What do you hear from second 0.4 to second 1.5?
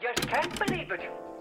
believe it.